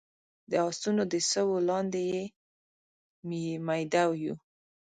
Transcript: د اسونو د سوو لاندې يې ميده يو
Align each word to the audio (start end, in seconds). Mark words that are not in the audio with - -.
د 0.51 0.53
اسونو 0.69 1.03
د 1.13 1.15
سوو 1.31 1.55
لاندې 1.69 2.01
يې 2.11 3.55
ميده 3.67 4.03
يو 4.23 4.33